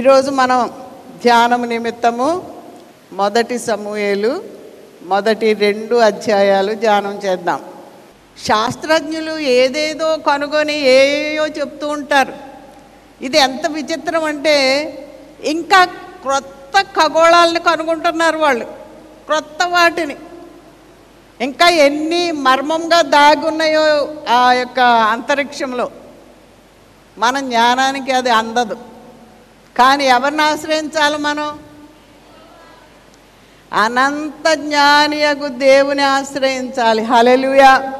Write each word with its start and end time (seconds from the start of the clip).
ఈరోజు 0.00 0.30
మనం 0.30 0.70
ధ్యానం 1.22 1.68
నిమిత్తము 1.68 2.54
మొదటి 3.12 3.58
సమూహలు 3.58 4.42
మొదటి 5.02 5.54
రెండు 5.54 5.94
అధ్యాయాలు 5.94 6.74
ధ్యానం 6.74 7.18
చేద్దాం. 7.24 7.64
శాస్త్రజ్ఞులు 8.46 9.38
ఏదేదో 9.38 10.16
కనుగొని 10.16 10.74
ఏయో 10.74 11.46
చెప్తూ 11.46 11.88
ఉంటారు. 11.88 12.32
ఇది 13.20 13.38
ఎంత 13.38 13.66
విచిత్రం 13.66 14.24
అంటే 14.24 14.56
ఇంకా 15.44 15.84
క్రొత్త 15.84 16.80
ఖగోళాలను 16.80 17.60
కనుగొంటున్నారు 17.60 18.38
వాళ్ళు. 18.38 18.64
క్రొత్త 19.26 19.58
వాటిని. 19.66 20.16
ఇంకా 21.40 21.68
ఎన్ని 21.68 22.32
మర్మంగా 22.32 23.02
దాగున్నాయో 23.02 24.14
ఆ 24.28 24.52
యొక్క 24.52 24.80
అంతరిక్షంలో. 24.80 25.90
మన 27.18 27.40
జ్ఞానానికి 27.40 28.12
అది 28.12 28.30
అందదు. 28.30 28.89
కానీ 29.80 30.04
ఎవరిని 30.04 30.42
ఆశ్రయించాలి 30.42 31.18
మనం? 31.18 31.58
అనంత 33.72 34.54
జ్ఞానియగు 34.54 35.48
దేవుని 35.48 36.02
ఆశ్రయించాలి. 36.02 37.02
హలెలుయా 37.02 37.92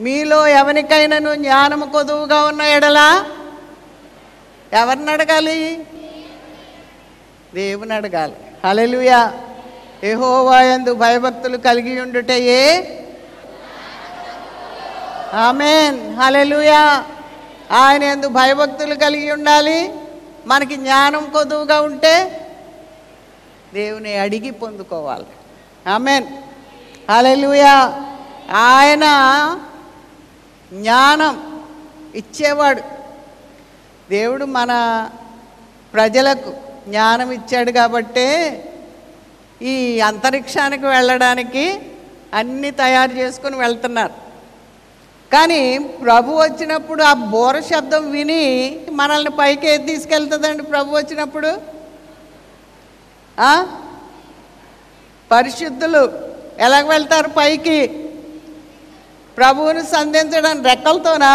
మీలో 0.00 0.46
ఎవరికైనాను 0.46 1.34
జ్ఞానము 1.34 1.86
కొదువుగా 1.86 2.44
ఉన్న 2.44 2.62
ఎడలా? 2.62 3.26
ఎవరిని 4.72 5.10
అడగాలి? 5.10 5.86
దేవుని 7.54 7.94
అడగాలి. 7.94 8.34
హలెలుయా 8.66 9.32
యెహోవాయందు 10.04 10.94
భయభక్తులు 10.94 11.56
కలిగి 11.56 12.00
ఉండుటయే? 12.00 12.64
ఆమెన్. 15.34 16.16
హలెలుయా 16.16 17.04
ఆయన 17.72 18.02
ఎందు 18.02 18.28
భయభక్తులు 18.28 18.94
కలిగి 18.94 19.32
ఉండాలి? 19.32 19.94
మనకి 20.48 20.76
జ్ఞానం 20.76 21.30
కొదువుగా 21.30 21.80
ఉంటే 21.80 22.44
దేవుని 23.74 24.16
అడిగి 24.16 24.50
పొందుకోవాలి. 24.50 25.26
ఆమెన్. 25.90 26.26
అలెలుయా 27.10 28.04
ఆయన 28.52 29.04
జ్ఞానం 30.72 31.64
ఇచ్చేవాడు. 32.14 32.82
దేవుడు 34.10 34.44
మన 34.44 34.72
ప్రజలకు 35.94 36.50
జ్ఞానం 36.88 37.30
ఇచ్చాడు 37.30 37.70
కాబట్టే 37.70 38.64
ఈ 39.62 40.00
అంతరిక్షానికి 40.00 40.86
వెళ్ళడానికి 40.86 41.80
అన్నీ 42.34 42.70
తయారు 42.70 43.12
చేసుకుని 43.12 43.56
వెళ్తున్నారు. 43.56 44.27
కానీ 45.32 45.62
ప్రభు 46.04 46.38
వచ్చినప్పుడు 46.40 47.02
ఆ 47.08 47.14
బోర 47.32 47.56
శబ్దం 47.70 48.04
విని 48.14 48.44
మనల్ని 49.00 49.32
పైకి 49.40 49.66
ఏది 49.72 49.84
తీసుకెళ్తుందండి 49.90 50.62
ప్రభు 50.72 50.96
వచ్చినప్పుడు? 50.98 51.50
పరిశుద్ధులు 55.30 56.02
ఎలాగ 56.66 56.84
వెళ్తారు 56.94 57.30
పైకి? 57.40 57.78
ప్రభువుని 59.38 59.82
సంధించడం 59.96 60.56
రెక్కలతోనా? 60.68 61.32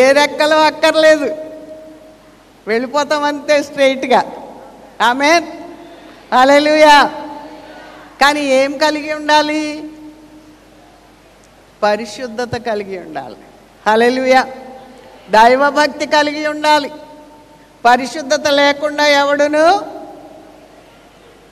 ఏ 0.00 0.02
రెక్కలు 0.20 0.56
అక్కర్లేదు. 0.70 1.28
వెళ్ళిపోతాం 2.70 3.22
అంతే 3.30 3.54
స్ట్రైట్గా 3.68 4.20
ఆమె 5.08 5.30
అలెలుయా 6.40 6.96
కానీ 8.22 8.42
ఏం 8.60 8.72
కలిగి 8.82 9.12
ఉండాలి? 9.20 9.62
పరిశుద్ధత 11.82 12.54
కలిగి 12.66 12.96
ఉండాలి 12.98 13.38
హలెలుయ 13.86 14.36
దైవభక్తి 15.28 16.06
కలిగి 16.08 16.44
ఉండాలి 16.46 16.90
పరిశుద్ధత 17.84 18.46
లేకుండా 18.58 19.04
ఎవడును 19.20 19.64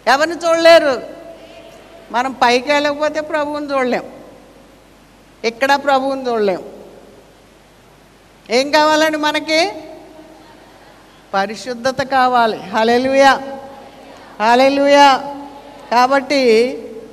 ఎవరిని 0.07 0.37
చూడలేరు 0.37 0.95
మనం 2.11 2.33
పైకి 2.43 2.69
వెళ్ళకపోతే 2.73 3.21
ప్రభువుని 3.31 3.69
చూడలేం 3.73 4.07
ఇక్కడ 5.45 5.73
ప్రభువుని 5.85 6.25
చూడలేం 6.27 6.63
ఏం 8.49 8.67
కావాలండి 8.71 9.19
మనకి 9.19 9.61
పరిశుద్ధత 11.33 12.01
కావాలి 12.13 12.59
హలెలుయా 12.73 13.33
హలెలుయా 14.41 15.09
కాబట్టి 15.91 16.41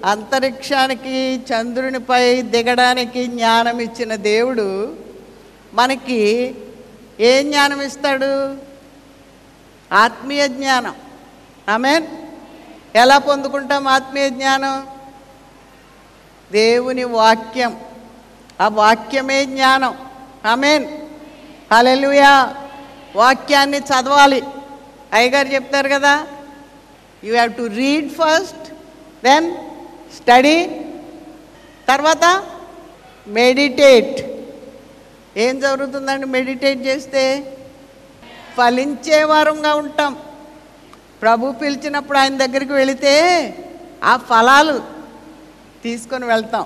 అంతరిక్షానికి 0.06 1.35
చంద్రునిపై 1.35 2.41
దిగడానికి 2.41 3.25
జ్ఞానం 3.25 3.80
ఇచ్చిన 3.80 4.16
దేవుడు 4.16 4.96
మనకి 5.74 6.56
ఏ 7.19 7.44
జ్ఞానం 7.44 7.81
ఇస్తాడు 7.81 8.58
ఆత్మీయ 9.94 10.47
జ్ఞానం. 10.47 10.96
ఆమెన్? 11.69 12.08
ఎలా 12.96 13.18
పొందుకుంటాం 13.18 13.88
ఆత్మీయ 13.88 14.30
జ్ఞానం? 14.30 14.88
దేవుని 16.52 17.03
వాక్యం. 17.03 17.79
ఆ 18.62 18.68
వాక్యమే 18.68 19.46
జ్ఞానం. 19.46 19.97
ఆమెన్? 20.46 20.85
హలెలుయా 21.74 22.56
వాక్యాన్ని 23.16 23.78
చదవాలి. 23.78 24.44
అయ్యగారు 25.14 25.47
చెప్తారు 25.47 25.90
కదా 25.90 26.28
you 27.24 27.34
have 27.34 27.53
to 27.53 27.64
read 27.64 28.09
first 28.09 28.74
then 29.24 29.66
study 30.17 30.55
తర్వాత 31.89 32.25
మెడిటేట్ 33.28 34.17
ఏం 35.38 35.59
జరుగుతుందండి 35.59 36.25
మెడిటేట్ 36.25 36.79
చేస్తే 36.79 37.23
ఫలించే 38.57 39.23
వారంగా 39.23 39.73
ఉంటాం. 39.73 40.13
ప్రభు 41.22 41.51
పిలిచినప్పుడు 41.51 42.17
ఆయన 42.17 42.38
దగ్గరికి 42.38 42.73
వెళితే 42.73 43.13
ఆ 44.03 44.17
ఫలాలు 44.17 44.78
తీసుకొని 45.83 46.25
వెళ్తాం. 46.25 46.66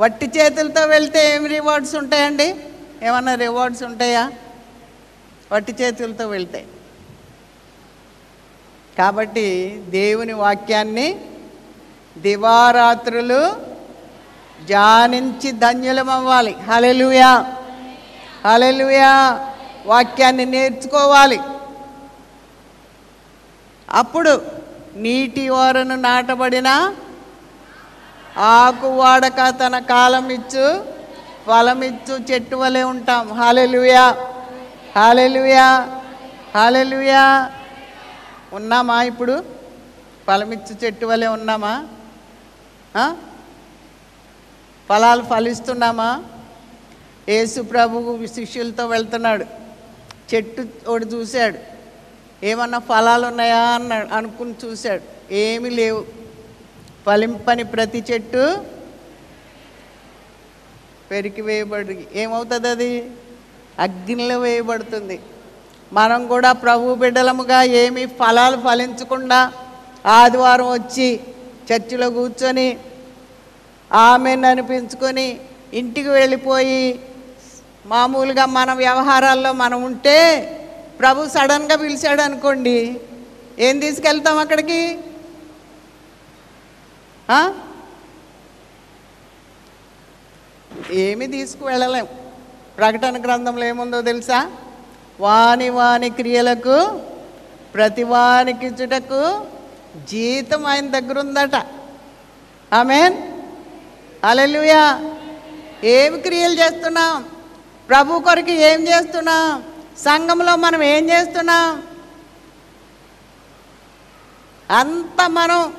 వట్టి 0.00 0.26
చేతులతో 0.26 0.86
వెళ్తే 0.86 1.34
ఏం 1.34 1.46
రివార్డ్స్ 1.46 1.94
ఉంటాయండి? 1.94 2.54
ఏమన్నా 3.02 3.34
రివార్డ్స్ 3.34 3.82
ఉంటాయా? 3.82 4.32
వట్టి 5.52 5.72
చేతులతో 5.72 6.28
వెళ్తే. 6.28 6.66
కాబట్టి 8.98 9.46
దేవుని 9.88 10.32
వాక్యాన్ని 10.32 11.08
దివారాత్రులు 12.18 13.56
జానించి 14.64 15.52
ధన్యులమవ్వాలి. 15.52 16.56
హలెలుయా 16.70 17.46
హలెలుయా 18.44 19.40
వాక్యాన్ని 19.86 20.44
నేర్చుకోవాలి. 20.44 21.40
అప్పుడు 23.90 24.42
నీటి 24.96 25.48
ఓరను 25.48 25.96
నాటబడిన 25.96 26.94
ఆకు 28.36 28.88
వాడక 28.88 29.48
తన 29.48 29.78
కాలం 29.78 30.28
ఇచ్చు 30.28 30.84
ఫలమిచ్చు 31.46 32.14
చెట్టు 32.14 32.56
వలె 32.56 32.82
ఉంటాం. 32.82 33.32
హాలెలుయా 33.32 34.16
హాలెలుయా 34.96 35.88
హాలెలుయా 36.54 37.50
ఉన్నామా 38.52 39.02
ఇప్పుడు? 39.02 39.44
ఫలమిచ్చు 40.26 40.76
చెట్టు 40.84 41.06
వలె 41.06 41.26
ఉన్నామా? 41.26 41.84
ఫలాలు 44.88 45.22
ఫలిస్తున్నామా? 45.22 46.24
యేసు 47.28 47.60
ప్రభువు 47.60 48.26
శిష్యులతో 48.26 48.86
వెళ్తున్నాడు. 48.86 49.44
చెట్టు 50.34 50.66
ఒకటి 50.86 51.04
చూశాడు. 51.04 51.58
ఏమన్నా 52.44 52.78
ఫలాలు 52.78 53.26
ఉన్నాయా 53.26 53.58
అన్నాడు 53.58 54.08
అనుకుని 54.14 54.54
చూశాడు. 54.64 55.34
ఏమీ 55.34 55.70
లేవు. 55.70 56.06
ఫలింపని 57.06 57.64
ప్రతి 57.64 58.04
చెట్టు 58.10 58.64
పెరికి 61.10 61.42
వేయబడి 61.42 62.06
ఏమవుతుంది 62.14 62.68
అది? 62.68 63.10
అగ్నిలో 63.78 64.38
వేయబడుతుంది. 64.38 65.20
మనం 65.92 66.26
కూడా 66.26 66.52
ప్రభు 66.52 66.94
బిడ్డలముగా 66.94 67.62
ఏమీ 67.62 68.06
ఫలాలు 68.06 68.60
ఫలించకుండా 68.60 69.52
ఆదివారం 70.06 70.72
వచ్చి 70.72 71.20
చర్చిలో 71.72 72.10
కూర్చొని 72.10 72.78
ఆమెను 73.92 74.48
అనిపించుకొని 74.48 75.40
ఇంటికి 75.72 76.08
వెళ్ళిపోయి 76.08 77.00
మామూలుగా 77.86 78.46
మన 78.46 78.72
వ్యవహారాల్లో 78.72 79.52
మనం 79.52 79.82
ఉంటే 79.82 80.18
ప్రభు 81.00 81.28
సడన్గా 81.28 81.76
పిలిచాడు 81.76 82.22
అనుకోండి. 82.22 83.00
ఏం 83.58 83.78
తీసుకెళ్తాం 83.78 84.38
అక్కడికి? 84.38 84.98
ఏమి 90.90 91.26
తీసుకువెళ్ళలేం. 91.26 92.06
ప్రకటన 92.78 93.22
గ్రంథంలో 93.22 93.64
ఏముందో 93.64 94.02
తెలుసా? 94.02 94.52
వాని 95.20 95.68
వాని 95.68 96.10
క్రియలకు 96.10 97.00
ప్రతి 97.74 98.02
వానికి 98.02 98.70
జీతం 99.96 100.66
ఆయన 100.66 100.98
దగ్గర 100.98 101.18
ఉందట. 101.18 101.66
ఆమెన్. 102.74 103.14
అలెలుయా 104.24 105.14
ఏమి 105.84 106.18
క్రియలు 106.18 106.54
చేస్తున్నాం? 106.54 107.24
ప్రభు 107.88 108.18
కొరకు 108.18 108.50
ఏం 108.50 108.88
చేస్తున్నాం? 108.88 109.64
సంఘంలో 109.98 110.56
మనం 110.56 110.82
ఏం 110.82 111.10
చేస్తున్నాం? 111.10 111.82
అంత 114.70 115.30
మనం 115.30 115.74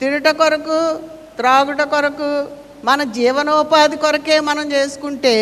తినుట 0.00 0.28
కొరకు 0.28 0.98
త్రాగుట 1.36 1.82
కొరకు 1.82 2.48
మన 2.84 3.02
జీవనోపాధి 3.02 3.96
కొరకే 3.96 4.40
మనం 4.40 4.72
చేసుకుంటే 4.72 5.34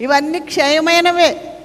ఇవన్నీ 0.00 0.38
క్షయమైనవే. 0.38 1.60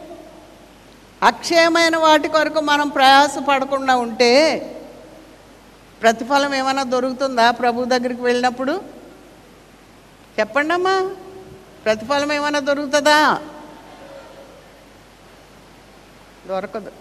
అక్షయమైన 1.23 1.97
వాటి 1.97 2.27
కొరకు 2.27 2.59
మనం 2.59 2.87
ప్రయాస 2.87 3.37
పడకుండా 3.37 3.95
ఉంటే 3.95 4.61
ప్రతిఫలం 6.01 6.53
ఏమైనా 6.55 6.83
దొరుకుతుందా 6.83 7.51
ప్రభు 7.51 7.85
దగ్గరికి 7.85 8.21
వెళ్ళినప్పుడు? 8.21 8.81
చెప్పండి 10.39 10.73
అమ్మా 10.73 11.15
ప్రతిఫలం 11.85 12.31
ఏమైనా 12.33 12.59
దొరుకుతుందా? 12.59 13.41
దొరకదు. 16.47 16.91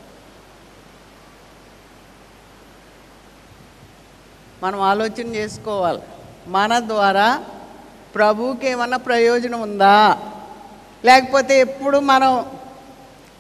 మనం 4.63 4.81
ఆలోచన 4.81 5.35
చేసుకోవాలి. 5.35 6.03
మన 6.47 6.79
ద్వారా 6.79 7.45
ప్రభువుకి 8.15 8.69
ఏమన్నా 8.69 8.97
ప్రయోజనం 8.97 9.61
ఉందా? 9.61 10.19
లేకపోతే 11.05 11.61
ఎప్పుడు 11.61 11.99
మనం 11.99 12.47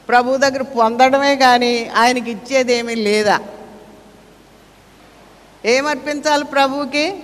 ప్రభు 0.08 0.36
దగ్గర 0.36 0.62
పొందడమే 0.62 1.36
కానీ 1.36 1.88
ఆయనకి 1.96 2.30
ఇచ్చేది 2.30 2.74
ఏమీ 2.74 2.94
లేదా? 2.94 3.40
ఏమర్పించాలి 5.64 6.44
ప్రభువుకి? 6.44 7.22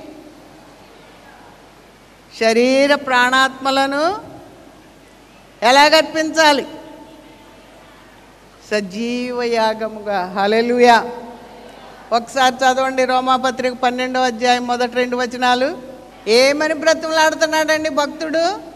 శరీర 2.41 2.95
ప్రాణాత్మలను 2.95 4.21
ఎలాగర్పించాలి? 5.63 6.67
సజీవ 8.71 9.43
యాగముగా. 9.43 10.35
హలెలుయా 10.39 11.11
ఒకసారి 12.13 12.55
చదవండి 12.55 13.05
రోమాపత్రిక 13.05 13.73
పన్నెండో 13.73 14.21
అధ్యాయం 14.21 14.67
మొదటి 14.67 14.95
రెండు 14.95 15.17
వచనాలు. 15.17 15.79
ఏమని 16.29 16.75
బ్రతిమలాడుతున్నాడండి 16.75 17.89
భక్తుడు? 17.89 18.75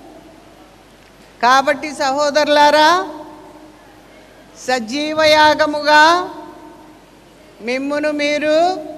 కాబట్టి 1.42 1.94
సహోదరులారా 1.94 3.08
సజీవయాగముగా 4.66 6.30
మిమ్మును 7.60 8.10
మీరు 8.10 8.97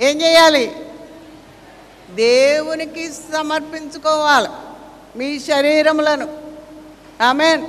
ఏం 0.00 0.20
చేయాలి? 0.20 0.76
దేవునికి 2.10 3.12
సమర్పించుకోవాలి 3.12 4.48
మీ 5.18 5.40
శరీరములను. 5.40 6.38
Amen 7.22 7.66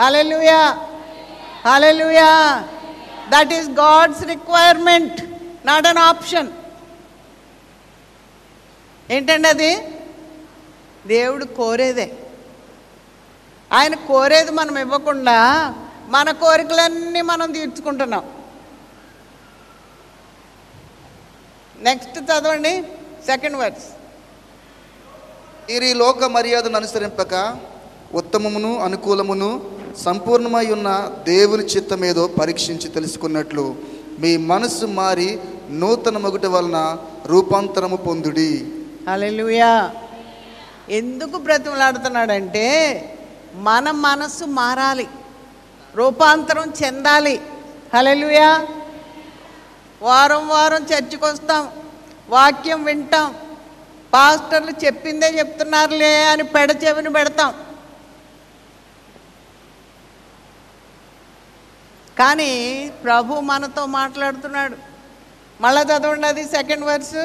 hallelujah 0.00 0.88
hallelujah 1.66 2.64
that 3.28 3.52
is 3.52 3.68
God's 3.68 4.24
requirement 4.24 5.22
not 5.66 5.86
an 5.86 5.98
option 5.98 6.48
ఏంటండి 9.10 9.48
అది? 9.48 9.76
దేవుడు 11.06 11.44
కోరేదే. 11.44 12.12
ఆయన 13.72 13.94
కోరేది 13.94 14.50
మనం 14.50 14.78
ఇవ్వకుండా 14.78 15.74
మన 16.08 16.30
కోరికలన్నీ 16.30 17.20
మనం 17.20 17.52
తీర్చుకుంటున్నాం. 17.52 18.39
నెక్స్ట్ 21.80 22.18
చదవండి 22.28 22.72
సెకండ్ 23.26 23.56
వర్డ్స్ 23.56 23.88
మీరు 25.68 25.84
ఈ 25.84 25.94
లోక 25.94 26.24
మర్యాదను 26.36 26.76
అనుసరింపక 26.76 27.34
ఉత్తమమును 28.14 28.70
అనుకూలమును 28.78 29.50
సంపూర్ణమై 30.04 30.66
ఉన్న 30.66 30.88
దేవుని 31.24 31.64
చిత్తమేదో 31.64 32.26
పరీక్షించి 32.40 32.88
తెలుసుకున్నట్లు 32.88 33.64
మీ 34.22 34.36
మనస్సు 34.52 34.86
మారి 34.98 35.28
నూతన 35.80 36.18
మొగుట 36.18 36.46
వలన 36.46 36.78
రూపాంతరము 37.26 37.96
పొందుడి. 37.96 38.50
హల్లెలూయా 39.08 39.70
ఎందుకు 40.90 41.36
బ్రతిమలాడుతున్నాడంటే 41.38 42.66
మన 43.68 43.90
మనస్సు 44.06 44.44
మారాలి 44.58 45.06
రూపాంతరం 45.94 46.66
చెందాలి. 46.82 47.36
హల్లెలూయా 47.94 48.50
వారం 50.02 50.48
వారం 50.48 50.82
చర్చికి 50.90 51.24
వస్తాం 51.24 51.64
వాక్యం 52.28 52.84
వింటాం 52.84 53.34
పాస్టర్లు 54.12 54.72
చెప్పిందే 54.84 55.28
చెప్తున్నారులే 55.38 56.14
అని 56.24 56.44
పెడ 56.44 56.70
చెవిని 56.84 57.10
పెడతాం. 57.12 57.52
కానీ 62.18 62.52
ప్రభు 63.04 63.40
మనతో 63.40 63.86
మాట్లాడుతున్నాడు. 63.86 64.76
మళ్ళా 65.60 65.82
చదవండి 65.82 66.26
అది 66.26 66.44
సెకండ్ 66.44 66.84
వర్స్ 66.84 67.20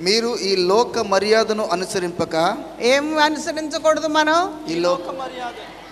మీరు 0.00 0.30
ఈ 0.48 0.56
లోక 0.56 0.98
మర్యాదను 0.98 1.64
అనుసరింపక 1.74 2.34
ఏం 2.80 3.18
అనుసరించకూడదు 3.18 4.08
మనం? 4.08 4.38
ఈ 4.70 4.74
లోక 4.74 5.06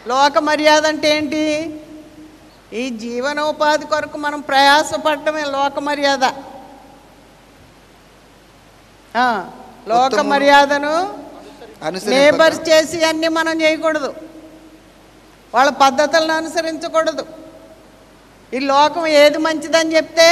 లోక 0.08 0.38
మర్యాద 0.38 0.86
అంటే 0.86 1.08
ఏంటి? 1.16 1.42
ఈ 2.80 2.82
జీవనోపాధి 3.02 3.86
కొరకు 3.86 4.18
మనం 4.18 4.40
ప్రయాసపడటమే 4.40 5.44
లోక 5.54 5.78
మర్యాద 5.78 6.24
లోక. 9.90 10.20
మర్యాదను 10.32 10.94
నేబర్స్ 12.12 12.60
చేసి 12.68 12.98
అన్ని 13.04 13.28
మనం 13.28 13.54
చేయకూడదు. 13.62 14.10
వాళ్ళ 15.54 15.70
పద్ధతులను 15.70 16.32
అనుసరించకూడదు. 16.32 17.24
ఈ 18.56 18.58
లోకం 18.58 19.06
ఏది 19.06 19.38
మంచిదని 19.38 19.96
చెప్తే 19.96 20.28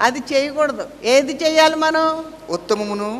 అది 0.00 0.20
చేయకూడదు. 0.32 0.84
ఏది 1.04 1.32
చేయాలి 1.42 1.76
మనం? 1.76 2.06
ఉత్తమమును 2.50 3.10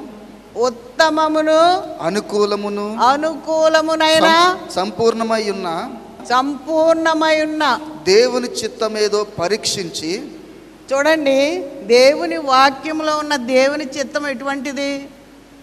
ఉత్తమమును 0.68 1.60
అనుకూలమును 2.00 2.86
అనుకూలమునైన 3.10 4.28
సంపూర్ణమై 4.74 5.50
ఉన్న 5.50 5.68
సంపూర్ణమై 6.30 7.36
ఉన్న 7.46 7.64
దేవుని 8.06 8.46
చిత్తమేదో 8.46 9.24
పరీక్షించి 9.24 10.28
చూడండి 10.92 11.58
దేవుని 11.82 12.36
వాక్యంలో 12.36 13.18
ఉన్న 13.18 13.36
దేవుని 13.36 13.84
చిత్తం 13.84 14.26
ఎటువంటిది? 14.26 15.08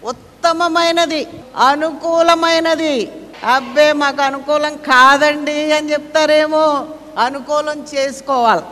ఉత్తమమైనది 0.04 1.26
అనుకూలమైనది. 1.68 3.12
అబ్బే 3.44 3.92
మాకు 3.92 4.22
అనుకూలం 4.22 4.76
కాదండి 4.76 5.72
అని 5.72 5.92
చెప్తారేమో. 5.92 6.88
అనుకూలం 7.18 7.86
చేసుకోవాలి. 7.94 8.64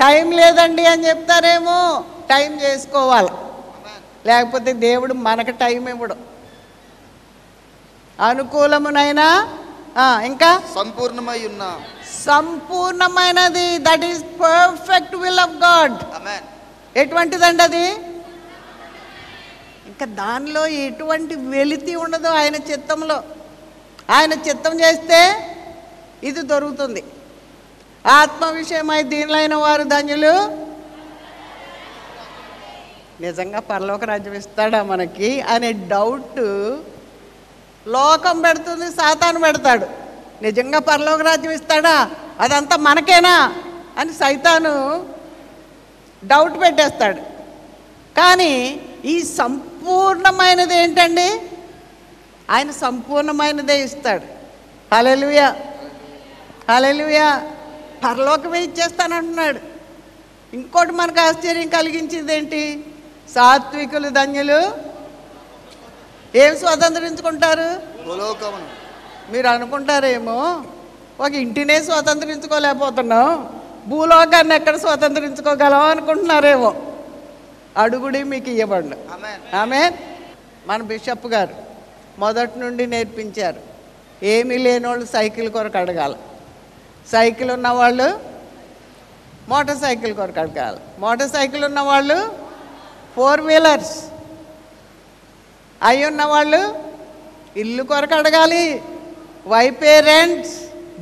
టైం 0.00 0.30
లేదండి 0.30 0.86
అని 0.86 1.08
చెప్తారేమో. 1.08 2.04
టైం 2.30 2.60
చేసుకోవాలి. 2.60 3.28
లేకపోతే 4.26 4.72
దేవుడు 4.72 5.14
మనకు 5.14 5.50
టైం 5.50 5.88
ఇవ్వడు. 5.88 6.16
అనుకూలమునైనా 8.20 9.58
ఇంకా? 10.24 10.62
సంపూర్ణమై 10.74 11.46
ఉన్న. 11.46 11.80
సంపూర్ణమైనది. 12.26 13.68
That 13.86 14.06
is 14.10 14.22
perfect 14.44 15.16
will 15.24 15.42
of 15.46 15.56
God 15.66 15.98
ఎటువంటిదండి 17.02 17.62
అది 17.68 17.86
ఇంకా 19.90 20.06
దానిలో 20.22 20.62
ఎటువంటి 20.86 21.34
వెలితి 21.54 21.92
ఉండదు 22.04 22.28
ఆయన 22.40 22.56
చిత్తంలో. 22.70 23.18
ఆయన 24.16 24.32
చిత్తం 24.48 24.74
చేస్తే 24.82 25.20
ఇది 26.28 26.42
దొరుకుతుంది. 26.50 27.02
ఆత్మ 28.18 28.44
విషయమై 28.58 29.00
దీనిలైన 29.12 29.54
వారు 29.64 29.84
ధన్యులు. 29.94 30.34
నిజంగా 33.24 33.60
పరలోక 33.70 34.04
రాజ్యం 34.10 34.36
ఇస్తాడా 34.40 34.80
మనకి 34.90 35.30
అనే 35.54 35.70
డౌట్ 35.92 36.40
లోకం 37.94 38.36
పెడుతుంది 38.44 38.88
సాతాను 38.98 39.40
పెడతాడు. 39.46 39.86
నిజంగా 40.42 40.78
పరలోక 40.78 41.22
రాజ్యం 41.22 41.52
ఇస్తాడా? 41.52 42.10
అదంతా 42.40 42.76
మనకేనా? 42.76 43.54
అని 43.98 44.12
సైతాను 44.12 45.06
డౌట్ 46.24 46.60
పెట్టేస్తాడు. 46.60 47.20
కానీ 48.16 48.80
ఈ 49.04 49.22
సంపూర్ణమైనది 49.22 50.74
ఏంటండి? 50.76 51.42
ఆయన 52.50 52.70
సంపూర్ణమైనదే 52.70 53.80
ఇస్తాడు. 53.80 54.24
హలెలుయా 54.94 55.56
హలెలుయా 56.70 57.50
పరలోకమే 58.04 58.60
ఇచ్చేస్తానంటున్నాడు. 58.62 59.60
ఇంకోటి 60.54 60.92
మనకు 60.92 61.20
ఆశ్చర్యం 61.20 61.68
కలిగించింది 61.68 62.36
ఏంటి? 62.36 62.84
సాత్వికులు 63.34 64.08
ధన్యులు. 64.08 64.72
ఏం 66.34 66.58
స్వతంత్రించుకుంటారు? 66.58 67.82
భూలోకమును 68.06 68.77
మీరు 69.30 69.48
అనుకుంటారేమో 69.48 70.36
ఒక 71.20 71.32
ఇంటినే 71.44 71.76
స్వతంత్రించుకోలేకపోతున్నాం 71.82 73.28
భూలోకాన్ని 73.86 74.54
ఎక్కడ 74.54 74.76
స్వతంత్రించుకోగలం 74.76 75.82
అనుకుంటున్నారేమో. 75.92 76.70
అడుగుడి 77.76 78.22
మీకు 78.32 78.50
ఇవ్వబడు 78.50 78.96
ఆమె 79.56 79.82
మన 80.66 80.82
బిషప్ 80.82 81.26
గారు 81.26 81.54
మొదటి 82.18 82.58
నుండి 82.58 82.84
నేర్పించారు 82.86 83.60
ఏమీ 84.22 84.56
లేనోళ్ళు 84.58 85.06
సైకిల్ 85.06 85.48
కొరకు 85.56 85.78
అడగాలి. 85.78 86.18
సైకిల్ 87.12 87.50
ఉన్నవాళ్ళు 87.50 88.08
మోటార్ 89.48 89.78
సైకిల్ 89.78 90.14
కొరకు 90.14 90.40
అడగాలి. 90.40 90.80
మోటార్ 90.98 91.30
సైకిల్ 91.30 91.64
ఉన్నవాళ్ళు 91.64 92.18
ఫోర్ 93.16 93.40
వీలర్స్. 93.40 93.96
అయి 95.82 96.04
ఉన్నవాళ్ళు 96.06 96.60
ఇల్లు 97.56 97.82
కొరకు 97.82 98.14
అడగాలి. 98.14 98.64
Why 99.50 99.66
parents 99.82 100.56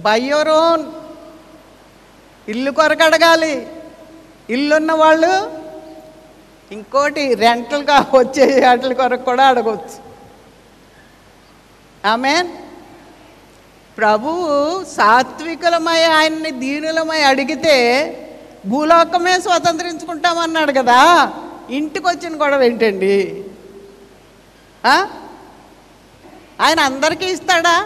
buy 0.04 0.18
your 0.30 0.50
own 0.62 0.84
ఇల్లు 2.52 2.70
కొరకు 2.78 3.04
అడగాలి. 3.04 3.54
ఇల్లున్న 4.54 4.92
వాళ్ళు 5.02 5.32
ఇంకోటి 6.70 7.24
రెంటల్గా 7.44 7.96
వచ్చే 8.14 8.46
వాటి 8.66 8.94
కొరకు 9.00 9.24
కూడా 9.30 9.44
అడగవచ్చు 9.52 9.96
ఆమెన్ 12.12 12.48
ప్రభువు 13.98 14.46
సాత్వికులమై 14.96 16.00
ఆయన్ని 16.16 16.50
దీనులమై 16.62 17.20
అడిగితే 17.30 17.76
భూలోకమే 18.66 19.34
స్వతంత్రించుకుంటామన్నాడు 19.40 20.72
కదా. 20.80 21.00
ఇంటికి 21.78 22.06
వచ్చిన 22.08 22.34
గొడవ 22.42 22.62
ఏంటండి? 22.62 23.16
ఆయన 26.64 26.80
అందరికీ 26.90 27.26
ఇస్తాడా? 27.34 27.76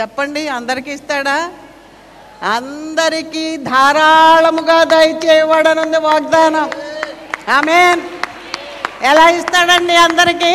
చెప్పండి 0.00 0.48
అందరికీ 0.48 0.90
ఇస్తాడా? 0.90 1.50
అందరికీ 2.42 3.56
ధారాళముగా 3.56 4.84
దయచేయబడనుంది 4.84 5.98
వాగ్దానం. 5.98 6.70
ఆమెన్. 7.48 8.00
ఎలా 9.02 9.28
ఇస్తాడండి 9.30 9.96
అందరికీ? 9.96 10.52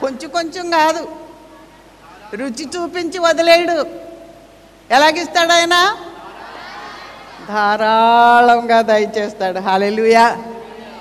కొంచెం 0.00 0.30
కొంచెం 0.30 0.70
కాదు. 0.70 1.08
రుచి 2.34 2.68
చూపించి 2.76 3.18
వదిలేడు 3.18 3.86
ఎలాగిస్తాడు 4.90 5.52
ఆయన? 5.52 5.96
ధారాళంగా 7.48 8.82
దయచేస్తాడు. 8.82 9.58
హాలెలుయా 9.58 10.26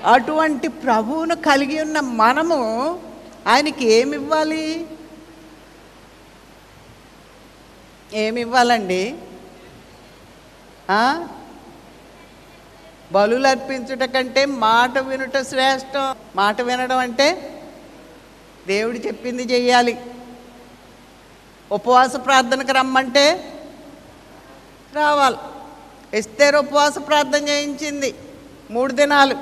అటువంటి 0.05 0.67
ప్రభువును 0.67 1.35
కలిగి 1.35 1.81
ఉన్న 1.81 1.99
మనము 1.99 2.59
ఆయనకి 3.47 3.85
ఏమి 3.91 4.15
ఇవ్వాలి 4.17 4.85
ఏమి 8.13 8.41
ఇవ్వాలండి 8.41 9.15
బలులు 13.11 13.47
అర్పించుట 13.47 14.03
కంటే 14.03 14.45
మాట 14.45 14.97
వినుట 14.97 15.37
శ్రేష్టం. 15.41 16.15
మాట 16.35 16.61
వినడం 16.61 16.97
అంటే 16.97 17.27
దేవుడు 18.67 18.97
చెప్పింది 18.97 19.43
చెయ్యాలి. 19.43 20.01
ఉపవాస 21.71 22.15
ప్రార్థనకు 22.15 22.71
రమ్మంటే 22.71 23.25
రావాలి. 24.95 25.37
ఎస్తేరు 26.13 26.57
ఉపవాస 26.57 26.97
ప్రార్థన 26.97 27.47
చేయించింది 27.47 28.13
మూడు 28.71 28.93
దినాలు. 28.93 29.35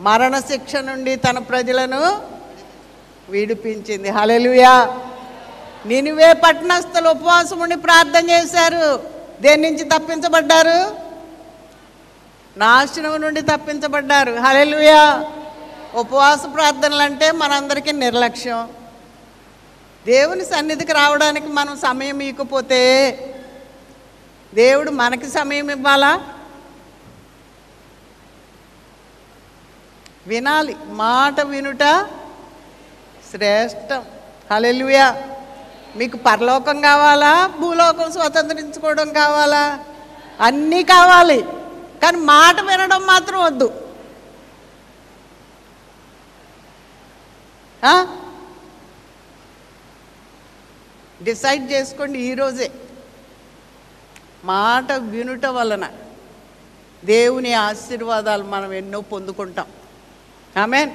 మరణశిక్ష 0.00 0.76
నుండి 0.76 1.16
తన 1.16 1.38
ప్రజలను 1.38 2.02
విడిపించింది. 3.28 4.08
హలెలుయా 4.10 4.74
నినివే 5.86 6.32
పట్టణస్థులు 6.32 7.08
ఉపవాసం 7.08 7.58
ఉండి 7.58 7.76
ప్రార్థన 7.76 8.30
చేశారు. 8.30 9.10
దేని 9.40 9.70
నుంచి 9.70 9.84
తప్పించబడ్డారు? 9.84 10.96
నాశనం 12.56 13.20
నుండి 13.20 13.40
తప్పించబడ్డారు. 13.40 14.32
హలెలుయా 14.32 15.32
ఉపవాస 15.94 16.40
ప్రార్థనలు 16.54 17.02
అంటే 17.02 17.32
మనందరికీ 17.32 17.92
నిర్లక్ష్యం. 17.92 18.68
దేవుని 20.06 20.44
సన్నిధికి 20.44 20.92
రావడానికి 20.92 21.46
మనం 21.46 21.78
సమయం 21.78 22.20
ఇవ్వకపోతే 22.20 23.16
దేవుడు 24.54 24.90
మనకి 24.90 25.30
సమయం 25.30 25.70
ఇవ్వాలా? 25.70 26.20
వినాలి. 30.26 30.76
మాట 30.86 31.40
వినుట 31.40 32.08
శ్రేష్టం. 33.30 34.04
హలెలుయా 34.52 35.22
మీకు 35.96 36.16
పరలోకం 36.16 36.80
కావాలా? 36.80 37.46
భూలోకం 37.46 38.12
స్వతంత్రించుకోవడం 38.12 39.12
కావాలా? 39.12 39.84
అన్నీ 40.40 40.82
కావాలి. 40.82 41.44
కానీ 42.02 42.16
మాట 42.16 42.60
వినడం 42.60 43.06
మాత్రం 43.06 43.44
వద్దు. 43.44 43.90
డిసైడ్ 51.22 51.72
చేసుకోండి 51.72 52.18
ఈరోజే 52.18 52.70
మాట 54.44 54.92
వినుట 54.92 55.46
వలన 55.46 55.88
దేవుని 57.04 57.52
ఆశీర్వాదాలు 57.54 58.44
మనం 58.44 58.72
ఎన్నో 58.72 59.00
పొందుకుంటాం. 59.00 59.66
ఆమెన్. 60.56 60.90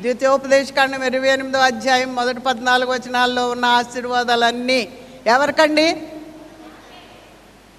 ద్వితీయోపదేశకాండం 0.00 1.02
ఇరవై 1.02 1.28
ఎనిమిదో 1.28 1.58
అధ్యాయం 1.58 2.14
మొదటి 2.14 2.40
పద్నాలుగు 2.40 2.90
వచనాల్లో 2.92 3.50
ఉన్న 3.50 3.64
ఆశీర్వాదాలన్నీ 3.64 4.98
ఎవరికండి? 5.26 6.02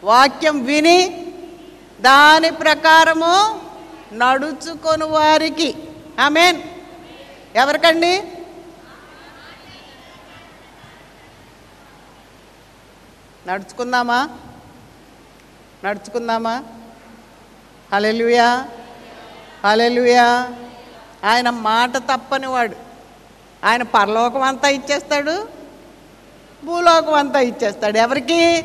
వాక్యం 0.03 0.65
విని 0.65 1.27
దాని 2.01 2.51
ప్రకారము 2.51 3.61
నడుచుకొని 4.13 5.03
వారికి. 5.03 5.75
ఆమెన్. 6.19 6.61
ఎవరికండి? 7.55 8.23
నడుచుకుందామా? 13.47 14.29
నడుచుకుందామా? 15.83 16.63
హలెలుయా 17.93 18.69
హలెలుయా 19.65 20.55
ఆయన 21.25 21.49
మాట 21.49 21.97
తప్పని 21.97 22.47
వాడు 22.47 22.75
ఆయన 23.65 23.83
పరలోకం 23.83 24.41
అంతా 24.41 24.67
ఇచ్చేస్తాడు 24.67 25.47
భూలోకం 26.65 27.13
అంతా 27.13 27.39
ఇచ్చేస్తాడు. 27.39 27.97
ఎవరికి? 27.97 28.57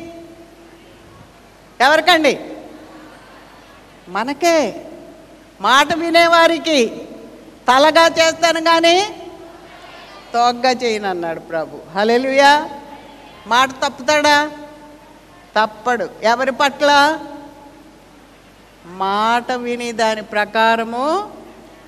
ఎవరికండి? 1.81 2.39
మనకే. 4.07 4.85
మాట 5.61 5.93
వినేవారికి 5.93 7.07
తలగా 7.67 8.07
చేస్తాను 8.07 8.61
కానీ 8.61 9.09
తోగ్గా 10.33 10.71
చేయను 10.71 11.09
అన్నాడు 11.09 11.39
ప్రభు. 11.39 11.97
హలెలుయా 11.97 12.69
మాట 13.47 13.69
తప్పుతాడా? 13.71 14.51
తప్పడు. 15.59 16.09
ఎవరి 16.23 16.51
పట్ల? 16.51 17.19
మాట 18.85 19.51
విని 19.51 19.91
దాని 19.91 20.21
ప్రకారము 20.21 21.34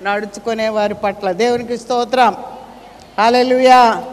నడుచుకునే 0.02 0.68
వారి 0.68 0.94
పట్ల 0.94 1.32
దేవునికి 1.32 1.78
స్తోత్రం. 1.78 2.44
అలెలుయా 3.18 4.04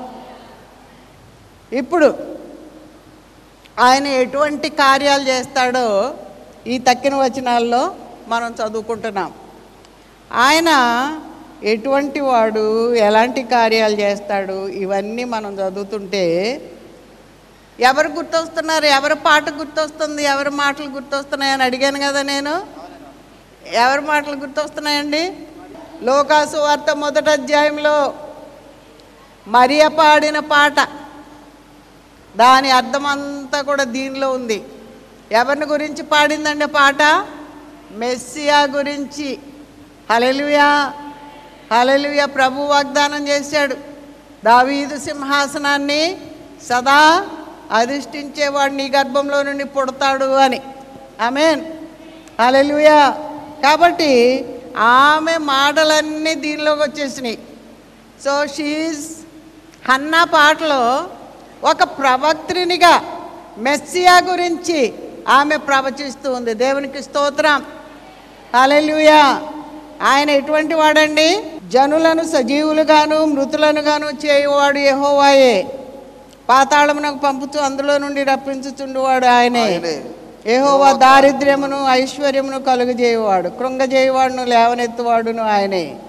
ఇప్పుడు 1.74 2.18
ఆయన 3.80 4.08
ఎటువంటి 4.08 4.70
కార్యాలు 4.70 5.24
చేస్తాడో 5.24 6.16
ఈ 6.68 6.78
తక్కిన 6.78 7.16
వచనాల్లో 7.16 7.96
మనం 8.28 8.56
చదువుకుంటున్నాం. 8.64 9.34
ఆయన 10.32 10.72
ఎటువంటి 11.64 12.20
వాడు 12.20 12.94
ఎలాంటి 12.94 13.44
కార్యాలు 13.44 13.96
చేస్తాడు 13.96 14.68
ఇవన్నీ 14.68 15.24
మనం 15.24 15.54
చదువుతుంటే 15.54 16.24
ఎవరు 17.80 18.08
గుర్తొస్తున్నారు? 18.08 18.86
ఎవరి 18.86 19.16
పాట 19.16 19.50
గుర్తొస్తుంది? 19.50 20.24
ఎవరి 20.24 20.50
మాటలు 20.50 20.90
గుర్తొస్తున్నాయని 20.90 21.64
అడిగాను 21.64 22.00
కదా 22.00 22.22
నేను. 22.22 22.68
ఎవరి 23.74 24.02
మాటలు 24.02 24.36
గుర్తొస్తున్నాయండి? 24.36 25.38
లోకాసు 26.02 26.58
వార్త 26.58 26.96
మొదటి 26.96 27.30
అధ్యాయంలో 27.30 28.14
మరియ 29.48 29.88
పాడిన 29.88 30.40
పాట. 30.40 30.80
దాని 32.38 32.72
అర్థమంతా 32.72 33.62
కూడా 33.62 33.84
దీనిలో 33.84 34.32
ఉంది. 34.32 34.64
ఎవరిని 35.32 35.66
గురించి 35.66 36.04
పాడిందండి 36.04 36.68
పాట? 36.68 37.28
మెస్సియా 37.92 38.62
గురించి. 38.62 39.40
హలెలుయా 40.12 40.94
హలెలుయా 41.74 42.26
ప్రభు 42.26 42.62
వాగ్దానం 42.62 43.28
చేశాడు. 43.28 43.76
దావీదు 44.46 45.00
సింహాసనాన్ని 45.00 46.18
సదా 46.64 47.28
అధిష్ఠించేవాడు 47.72 48.74
నీ 48.74 48.92
గర్భంలో 48.96 49.44
నుండి 49.44 49.64
పుడతాడు 49.64 50.26
అని. 50.26 50.62
ఆమెన్. 51.22 51.62
హలెలుయా 52.42 53.10
కాబట్టి 53.64 54.42
ఆమె 54.78 55.38
మాటలన్నీ 55.38 56.36
దీనిలోకి 56.36 56.82
వచ్చేసినాయి. 56.82 57.38
సో 58.26 58.48
షీజ్ 58.48 59.08
హన్నా 59.92 60.24
పాటలో 60.24 61.08
ఒక 61.64 61.84
ప్రవక్త్రినిగా 61.84 63.04
మెస్సియా 63.58 64.22
గురించి 64.30 64.94
ఆమె 65.28 65.58
ప్రవచిస్తూ 65.58 66.34
ఉంది. 66.34 66.54
దేవునికి 66.54 67.04
స్తోత్రం. 67.04 67.66
అలెలుయా 68.62 69.42
ఆయన 70.02 70.30
ఎటువంటి 70.30 70.74
వాడండి? 70.74 71.44
జనులను 71.68 72.24
సజీవులుగాను 72.24 73.26
మృతులనుగాను 73.26 74.06
చేయువాడు 74.26 74.78
యెహోవాయే. 74.78 75.80
పాతాళమునకు 76.50 77.18
పంపుతూ 77.18 77.60
అందులో 77.60 77.98
నుండి 77.98 78.24
రప్పించుచుండువాడు 78.24 79.26
ఆయనే. 79.26 80.04
యెహోవా 80.48 80.92
దారిద్ర్యమును 80.92 81.86
ఐశ్వర్యమును 81.90 82.60
కలుగజేయువాడు. 82.60 83.50
కృంగజేయువాడును 83.50 84.46
లేవనెత్తువాడును 84.46 85.44
ఆయనే. 85.44 86.00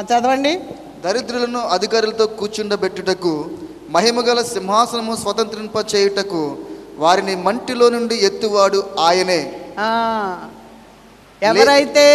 చదవండి. 0.00 0.60
దరిద్రులను 1.04 1.58
అధికారులతో 1.58 2.26
కూర్చుండబెట్టుటకు 2.26 3.50
మహిమగల 3.90 4.42
సింహాసనము 4.42 5.16
స్వతంత్రింప 5.16 5.94
చేయుటకు 5.94 6.56
వారిని 6.96 7.36
మంటిలో 7.36 7.88
నుండి 7.88 8.14
ఎత్తువాడు 8.14 8.84
ఆయనే. 9.00 9.60
ఎవరైతే 11.42 12.06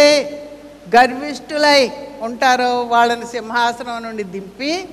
గర్విష్ఠులై 0.96 1.90
ఉంటారో 2.22 2.82
వాళ్ళని 2.82 3.26
సింహాసనం 3.26 4.02
నుండి 4.02 4.22
దింపి 4.22 4.88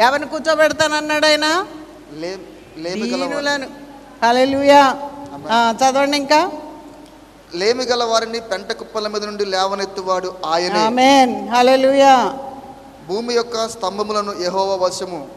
ఎవరిని 0.00 0.28
కూర్చోబెడతానన్నాడు 0.28 1.26
ఆయన? 1.26 1.66
లే 2.20 2.38
లేమిగల 2.78 3.24
దీనులను. 3.24 3.66
హల్లెలూయా. 4.26 4.82
ఆ, 4.82 5.21
చదవండి 5.32 6.16
ఇంకా. 6.16 6.50
లేమిగల 7.54 8.04
వారిని 8.04 8.40
పెంట 8.40 8.72
కుప్పల 8.72 9.08
మీద 9.08 9.24
నుండి 9.24 9.44
లేవనెత్తువాడు 9.44 10.34
ఆయనే. 10.46 10.80
ఆమెన్ 10.80 11.48
హల్లెలూయా 11.48 12.38
భూమి 13.08 13.34
యొక్క 13.34 13.68
స్తంభములను 13.68 14.32
యెహోవ 14.40 14.84
వశము. 14.84 15.28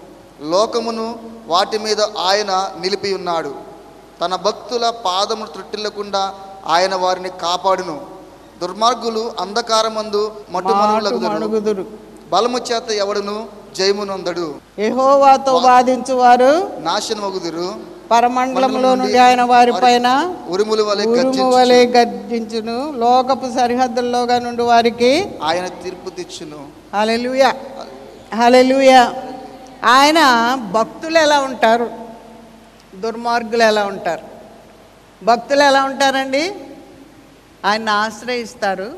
లోకమును 0.41 1.19
వాటి 1.47 1.77
మీద 1.79 2.01
ఆయన 2.01 2.71
నిలిపి 2.81 3.13
ఉన్నాడు. 3.13 3.55
తన 4.21 4.35
భక్తుల 4.35 4.89
పాదమును 4.89 5.47
త్రుట్టిల్లకుండా 5.47 6.33
ఆయన 6.67 6.95
వారిని 6.95 7.29
కాపాడును. 7.29 7.97
దుర్మార్గులు 8.61 9.33
అంధకారమందు 9.39 10.31
మాటు 10.49 10.67
మటుమనులగుదురు 10.67 11.31
మణుగుదురు 11.33 11.85
బలము 12.31 12.57
చేత 12.57 12.89
ఎవడును? 12.91 13.64
జయమునందడు. 13.77 14.55
యెహోవాతో 14.79 15.53
వాదించువారు 15.53 16.71
నాశనమగుదురు. 16.79 17.75
పరమండలంలో 18.11 18.95
నుండి 18.95 19.17
ఆయన 19.17 19.41
వారిపైన 19.41 20.35
ఉరుముల 20.49 20.81
వలె 20.81 21.85
గర్జించును. 21.85 22.93
లోకపు 22.97 23.59
సరిహద్దుల్లోగా 23.59 24.39
నుండి 24.39 24.61
వారికి 24.61 25.31
ఆయన 25.43 25.67
తీర్పు 25.67 26.09
తెచ్చును 26.09 26.67
హల్లెలూయా. 26.95 29.13
ఆయన 29.83 30.19
భక్తులు 30.71 31.17
ఎలా 31.17 31.39
ఉంటారు? 31.39 31.89
దుర్మార్గులు 32.95 33.63
ఎలా 33.63 33.85
ఉంటారు? 33.85 34.21
భక్తులు 35.25 35.63
ఎలా 35.63 35.83
ఉంటారండి? 35.83 36.55
ఆయన్ని 37.65 37.91
ఆశ్రయిస్తారు. 37.91 38.91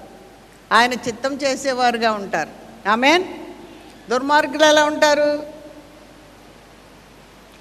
ఆయన 0.74 0.94
చిత్తం 0.94 1.34
చేసేవారుగా 1.34 2.12
ఉంటారు. 2.12 2.50
ఆమెన్. 2.90 3.24
దుర్మార్గులు 4.10 4.66
ఎలా 4.66 4.86
ఉంటారు? 4.86 5.44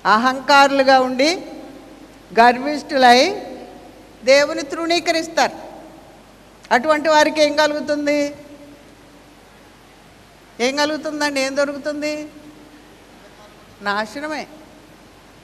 అహంకారులుగా 0.07 1.01
ఉండి 1.01 1.47
గర్విష్ఠులై 2.41 3.43
దేవుని 4.25 4.63
తృణీకరిస్తారు. 4.63 5.57
అటువంటి 6.73 7.09
వారికి 7.09 7.43
ఏం 7.43 7.57
కలుగుతుంది? 7.57 8.35
ఏం 10.61 10.77
కలుగుతుందండి? 10.77 11.41
ఏం 11.41 11.57
దొరుకుతుంది? 11.57 12.29
నాశనమే. 13.83 14.47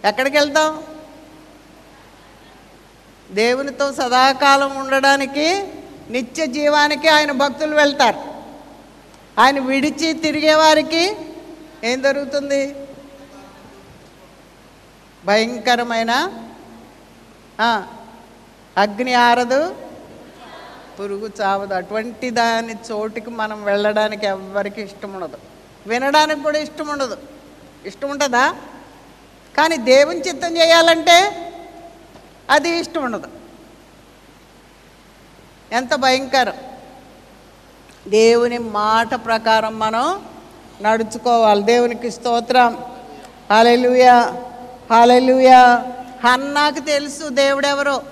ఎక్కడికి 0.04 0.36
వెళ్తాం? 0.36 0.84
దేవునితో 3.30 3.92
సదాకాలం 3.92 4.76
ఉండడానికి 4.76 5.66
నిత్య 6.10 6.46
జీవానికి 6.46 7.08
ఆయన 7.08 7.32
భక్తులు 7.32 7.76
వెళ్తారు. 7.76 8.31
ఆయన 9.38 9.60
విడిచి 9.60 10.12
తిరిగేవారికి 10.12 11.16
ఏం 11.84 12.02
జరుగుతుంది? 12.02 12.76
భయంకరమైన 15.24 16.12
అగ్ని 18.76 19.14
ఆరదు 19.14 19.76
పురుగు 21.00 21.30
చావదు. 21.40 21.74
అటువంటి 21.74 22.30
దాని 22.30 22.74
చోటికి 22.92 23.30
మనం 23.30 23.64
వెళ్ళడానికి 23.64 24.26
ఎవ్వరికి 24.26 24.82
ఇష్టం 24.82 25.12
ఉండదు. 25.14 25.38
వినడానికి 25.86 26.42
కూడా 26.42 26.58
ఇష్టం 26.58 26.88
ఉండదు. 26.88 27.18
ఇష్టం 27.84 28.10
ఉంటుందా? 28.10 28.54
కానీ 29.56 29.76
దేవుని 29.76 30.20
చిత్తం 30.20 30.56
చేయాలంటే 30.56 31.18
అది 32.50 32.68
ఇష్టం 32.68 33.04
ఉండదు. 33.04 33.28
ఎంత 35.72 35.94
భయంకరం. 35.94 36.54
దేవుని 38.08 38.58
మాట 38.58 39.14
ప్రకారం 39.14 39.78
మనం 39.78 40.24
నడుచుకోవాలి. 40.82 41.62
దేవునికి 41.62 42.10
స్తోత్రం. 42.10 42.84
హాలెలుయా 43.50 44.34
హాలెలుయా 44.90 45.84
హన్నాకు 46.24 46.78
తెలుసు 46.78 47.28
దేవుడెవరో. 47.28 48.02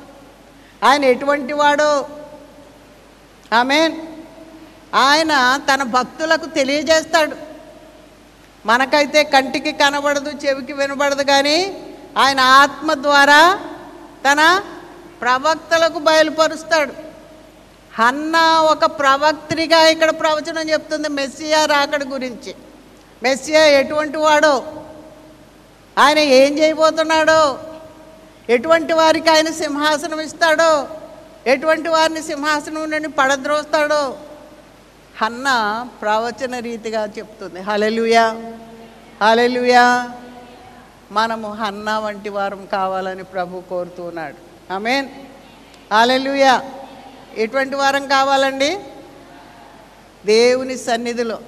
ఆయన 0.85 1.05
ఎటువంటి 1.05 1.53
వాడో. 1.53 2.09
ఆమెన్. 3.53 3.97
ఆయన 4.95 5.61
తన 5.75 5.83
భక్తులకు 5.83 6.47
తెలియజేస్తాడు. 6.47 7.37
మనకైతే 8.67 9.25
కంటికి 9.25 9.73
కనబడదు 9.73 10.31
చెవికి 10.47 10.73
వినబడదు 10.73 11.23
కానీ 11.23 11.85
ఆయన 12.19 12.41
ఆత్మ 12.41 12.95
ద్వారా 12.95 13.61
తన 14.31 14.61
ప్రవక్తలకు 15.21 15.99
బయలుపరుస్తాడు. 15.99 17.10
హన్న 18.01 18.37
ఒక 18.73 18.85
ప్రవక్త్రిగా 18.85 19.89
ఇక్కడ 19.89 20.11
ప్రవచనం 20.11 20.71
చెప్తుంది. 20.71 21.09
మెస్సియా 21.09 21.65
రాకడ 21.65 22.05
గురించి. 22.05 22.55
మెస్సియా 23.23 23.65
ఎటువంటి 23.67 24.19
వాడో? 24.19 24.55
ఆయన 25.99 26.19
ఏం 26.19 26.59
చేయబోతున్నాడో? 26.59 27.59
ఎటువంటి 28.49 28.93
వారికి 28.93 29.31
ఆయన 29.31 29.51
సింహాసనం 29.53 30.21
ఇస్తాడో? 30.21 30.89
ఎటువంటి 31.47 31.89
వారిని 31.89 32.23
సింహాసనం 32.23 32.91
నుండి 32.91 33.09
పడద్రోస్తాడో? 33.09 34.19
హన్న 35.21 35.49
ప్రవచన 36.03 36.59
రీతిగా 36.59 37.03
చెప్తుంది. 37.19 37.61
హలెలుయా 37.61 38.25
హలెలుయా 39.23 40.11
మనము 41.13 41.53
హన్న 41.53 41.91
వంటి 41.97 42.29
వారం 42.29 42.67
కావాలని 42.73 43.25
ప్రభు 43.25 43.63
కోరుతున్నాడు 43.71 44.79
మీన్ 44.79 45.09
హలెలుయా 45.93 46.63
ఎటువంటి 47.37 47.77
వారం 47.77 48.09
కావాలండి? 48.09 48.79
దేవుని 50.27 50.79
సన్నిధిలో 50.79 51.39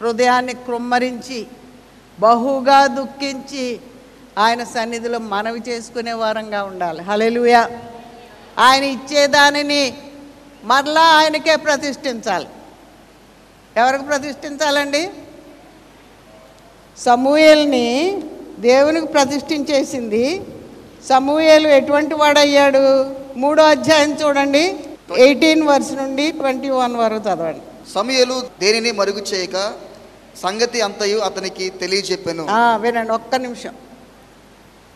హృదయాన్ని 0.00 0.54
కృమ్మరించి 0.54 1.46
బహుగా 2.20 2.86
దుఃఖించి 2.86 3.80
ఆయన 4.38 4.64
సన్నిధిలో 4.64 5.18
మనవి 5.18 5.60
చేసుకునే 5.68 6.12
వారంగా 6.12 6.62
ఉండాలి. 6.62 7.02
హలెలుయా 7.02 7.70
ఆయన 8.58 8.84
ఇచ్చేదానిని 8.84 9.98
మరలా 10.64 11.00
ఆయనకే 11.00 11.56
ప్రతిష్ఠించాలి. 11.56 12.46
ఎవరికి 13.76 14.04
ప్రతిష్ఠించాలండి? 14.04 15.10
సమూయల్ని 16.98 18.22
దేవునికి 18.58 19.06
ప్రతిష్ఠించేసింది. 19.06 20.40
సమూయేలు 21.08 21.68
ఎటువంటి 21.68 22.14
వాడయ్యాడు? 22.14 23.14
మూడో 23.36 23.62
అధ్యాయం 23.62 24.12
చూడండి. 24.12 24.78
ఎయిటీన్ 25.18 25.62
వర్స్ 25.62 25.92
నుండి 25.92 26.30
ట్వంటీ 26.30 26.68
వన్ 26.70 26.96
వరకు 26.96 27.20
చదవండి. 27.20 27.92
సమయలు 27.94 28.42
దేనిని 28.60 28.92
మరుగు 28.92 29.18
చేయక 29.18 29.72
సంగతి 30.42 30.80
అంతయు 30.80 31.18
అతనికి 31.18 31.70
తెలియజెప్పెను. 31.70 32.46
వినండి 32.80 33.12
ఒక్క 33.12 33.34
నిమిషం. 33.34 33.74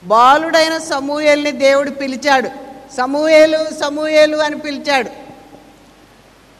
బాలుడైన 0.04 0.78
సమూయేల్ని 0.78 1.50
దేవుడు 1.50 1.90
పిలిచాడు. 1.90 2.48
సమూయేలు 2.96 3.58
సమూయేలు 3.80 4.36
అని 4.36 4.58
పిలిచాడు. 4.58 5.10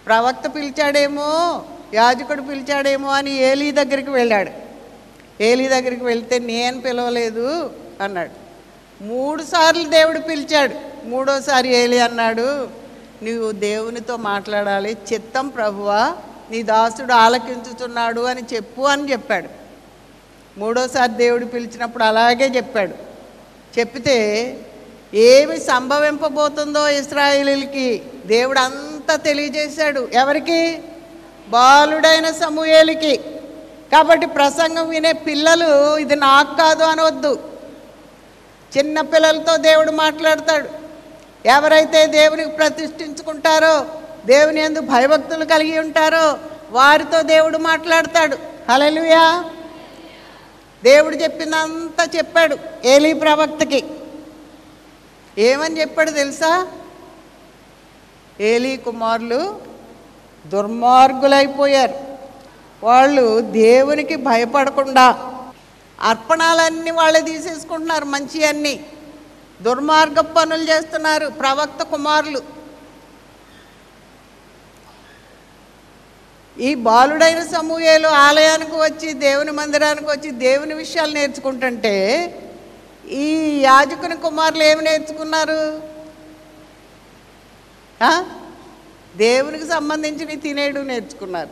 ప్రవక్త 0.06 0.46
పిలిచాడేమో 0.54 1.62
యాజకుడు 1.94 2.42
పిలిచాడేమో 2.42 3.10
అని 3.10 3.36
ఏలీ 3.50 3.70
దగ్గరికి 3.70 4.10
వెళ్ళాడు. 4.10 4.50
ఏలీ 5.42 5.68
దగ్గరికి 5.68 6.04
వెళ్తే 6.04 6.38
నేను 6.38 6.80
పిలవలేదు 6.80 7.70
అన్నాడు. 8.00 8.30
మూడు 9.04 9.42
సార్లు 9.42 9.88
దేవుడు 9.88 10.18
పిలిచాడు. 10.18 10.74
మూడోసారి 11.08 11.74
ఏలి 11.74 12.00
అన్నాడు 12.00 12.68
నీవు 13.24 13.50
దేవునితో 13.52 14.16
మాట్లాడాలి. 14.16 14.96
చిత్తం 15.12 15.48
ప్రభువా 15.48 16.02
నీ 16.50 16.62
దాసుడు 16.62 17.12
ఆలకించుతున్నాడు 17.12 18.20
అని 18.20 18.42
చెప్పు 18.54 18.82
అని 18.82 19.12
చెప్పాడు. 19.12 19.48
మూడోసారి 20.58 21.12
దేవుడు 21.12 21.44
పిలిచినప్పుడు 21.44 22.04
అలాగే 22.04 22.46
చెప్పాడు. 22.56 22.94
చెప్తే 23.78 24.18
ఏమి 25.14 25.56
సంభవింపబోతుందో 25.60 26.88
ఇస్రాయిలీలకి 26.88 28.02
దేవుడు 28.26 28.58
అంతా 28.58 29.16
తెలియజేశాడు. 29.16 30.08
ఎవరికి? 30.12 30.60
బాలుడైన 31.48 32.30
సమూహేలికి 32.30 33.16
కాబట్టి 33.92 34.26
ప్రసంగం 34.26 34.88
వినే 34.88 35.12
పిల్లలు 35.12 35.96
ఇది 35.96 36.16
నాకు 36.16 36.52
కాదు 36.56 36.84
అనవద్దు 36.84 37.32
చిన్న 38.76 39.00
పిల్లలతో 39.00 39.56
దేవుడు 39.56 39.90
మాట్లాడతాడు. 39.90 40.83
ఎవరైతే 41.46 42.06
దేవునికి 42.06 42.50
ప్రతిష్ఠించుకుంటారో 42.50 43.86
దేవుని 44.26 44.60
ఎందు 44.60 44.80
భయభక్తులు 44.80 45.44
కలిగి 45.44 45.78
ఉంటారో 45.78 46.38
వారితో 46.70 47.22
దేవుడు 47.22 47.58
మాట్లాడతాడు. 47.58 48.38
హలలుయా 48.70 49.44
దేవుడు 50.84 51.16
చెప్పినంతా 51.16 52.08
చెప్పాడు 52.16 52.56
ఏలీ 52.84 53.12
ప్రవక్తకి. 53.12 53.84
ఏమని 55.38 55.80
చెప్పాడు 55.80 56.10
తెలుసా? 56.10 56.66
ఏలీ 58.40 58.76
కుమారులు 58.76 59.60
దుర్మార్గులైపోయారు. 60.46 61.94
వాళ్ళు 62.82 63.40
దేవునికి 63.40 64.16
భయపడకుండా 64.16 65.32
అర్పణాలన్నీ 66.00 66.90
వాళ్ళే 66.90 67.20
తీసేసుకుంటున్నారు 67.20 68.04
మంచి 68.04 68.44
అన్నీ. 68.44 68.86
దుర్మార్గ 69.62 70.20
పనులు 70.20 70.62
చేస్తున్నారు 70.62 71.26
ప్రవక్త 71.26 71.82
కుమారులు. 71.82 72.42
ఈ 76.60 76.74
బాలుడైన 76.74 77.42
సమూహేలు 77.42 78.08
ఆలయానికి 78.08 78.70
వచ్చి 78.70 79.12
దేవుని 79.12 79.50
మందిరానికి 79.50 80.06
వచ్చి 80.06 80.30
దేవుని 80.30 80.74
విషయాలు 80.74 81.12
నేర్చుకుంటుంటే 81.12 81.94
ఈ 83.08 83.60
యాజకుని 83.60 84.16
కుమారులు 84.16 84.62
ఏమి 84.62 84.82
నేర్చుకున్నారు? 84.82 85.82
దేవునికి 89.16 89.68
సంబంధించినవి 89.68 90.36
తినేయడం 90.36 90.86
నేర్చుకున్నారు. 90.86 91.48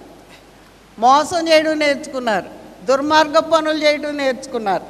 మోసం 0.98 1.48
చేయడం 1.48 1.78
నేర్చుకున్నారు. 1.78 2.50
దుర్మార్గ 2.84 3.38
పనులు 3.38 3.84
చేయడం 3.84 4.16
నేర్చుకున్నారు. 4.16 4.86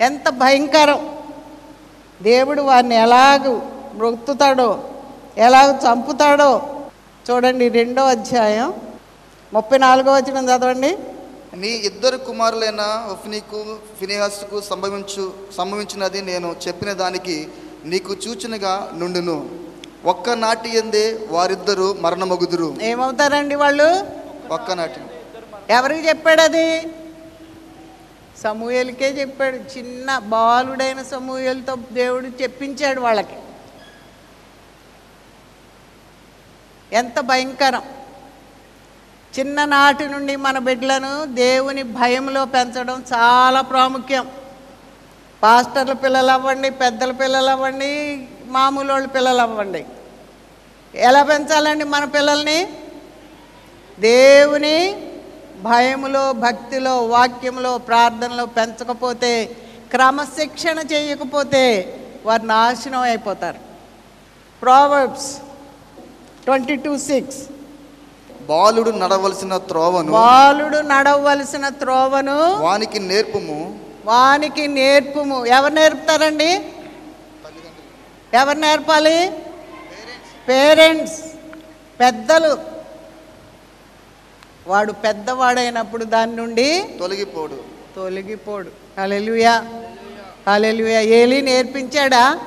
ఎంత 0.00 0.28
భయంకరం. 0.28 1.21
దేవుడు 2.22 2.62
వారిని 2.62 2.94
ఎలాగ 2.94 3.60
మృక్తుతాడో 3.94 4.84
ఎలాగ 5.38 5.68
చంపుతాడో 5.86 6.50
చూడండి 7.30 7.68
రెండో 7.68 8.02
అధ్యాయం. 8.04 8.74
ముప్పై 9.52 9.78
నాలుగో 9.78 10.12
వచనం 10.12 10.44
చదవండి. 10.50 10.98
నీ 11.54 11.68
ఇద్దరు 11.68 12.16
కుమారులైన 12.16 12.82
ఒఫ్నీకు 13.12 13.76
ఫినిహాస్కు 14.00 14.60
సంభవించు 14.60 15.32
సంభవించినది 15.56 16.22
నేను 16.22 16.56
చెప్పిన 16.66 16.92
దానికి 16.92 17.48
నీకు 17.84 18.16
సూచనగా 18.20 18.90
నుండును. 18.94 19.50
ఒక్క 20.04 20.30
నాటి 20.30 20.78
ఎందే 20.78 21.18
వారిద్దరూ 21.30 21.96
మరణమగుదురు. 22.00 22.76
ఏమవుతారండి 22.82 23.54
వాళ్ళు? 23.54 24.06
ఒక్క 24.52 24.72
నాటి 24.72 25.00
ఎవరికి 25.70 26.08
చెప్పాడు 26.08 26.40
అది 26.40 26.66
సమూహలకే 28.42 29.08
చెప్పాడు 29.20 29.56
చిన్న 29.56 30.18
బాలుడైన 30.18 31.02
సమూహలతో 31.02 31.76
దేవుడు 31.92 32.26
చెప్పించాడు 32.26 33.00
వాళ్ళకి. 33.00 33.36
ఎంత 36.92 37.20
భయంకరం. 37.20 37.82
చిన్ననాటి 39.38 40.08
నుండి 40.08 40.36
మన 40.36 40.58
బిడ్డలను 40.58 41.24
దేవుని 41.24 41.82
భయంలో 41.82 42.44
పెంచడం 42.44 43.04
చాలా 43.14 43.60
ప్రాముఖ్యం. 43.60 44.26
పాస్టర్ల 45.42 45.92
పిల్లలు 45.92 46.30
అవ్వండి 46.30 46.70
పెద్దల 46.70 47.10
పిల్లలు 47.10 47.50
అవ్వండి 47.50 47.90
మామూలు 48.46 48.92
వాళ్ళ 48.92 49.06
పిల్లలు 49.06 49.40
అవ్వండి 49.40 49.84
ఎలా 50.94 51.22
పెంచాలండి 51.22 51.84
మన 51.84 52.04
పిల్లల్ని? 52.04 52.68
దేవుని 53.98 54.78
భయములో 55.62 56.32
భక్తిలో 56.32 56.94
వాక్యంలో 57.06 57.78
ప్రార్థనలో 57.78 58.46
పెంచకపోతే 58.46 59.56
క్రమశిక్షణ 59.90 60.78
చేయకపోతే 60.92 61.64
వారు 62.26 62.42
నాశనం 62.42 63.00
అయిపోతారు. 63.00 63.60
ప్రావర్బ్స్ 64.62 65.30
ట్వంటీ 66.44 66.76
టూ 66.76 66.98
సిక్స్ 66.98 67.40
బాలుడు 68.48 68.90
నడవలసిన 68.90 69.56
త్రోవను 69.56 70.12
బాలుడు 70.12 70.78
నడవలసిన 70.78 71.68
త్రోవను 71.68 72.38
వానికి 72.56 72.98
నేర్పుము. 72.98 73.58
వానికి 74.04 74.66
నేర్పుము. 74.66 75.46
ఎవరు 75.46 75.74
నేర్పుతారండి? 75.74 76.52
ఎవరు 78.40 78.58
నేర్పాలి? 78.58 79.16
పేరెంట్స్ 80.48 81.20
పెద్దలు. 82.00 82.71
వాడు 84.66 84.92
పెద్దవాడైనప్పుడు 84.92 86.04
దాని 86.04 86.36
నుండి 86.36 86.96
తొలగిపోడు. 86.98 87.64
తొలగిపోడు. 87.96 88.70
హలెలుయా 89.00 89.64
హలెలుయా 90.48 91.00
ఏలి 91.00 91.42
నేర్పించాడా? 91.42 92.40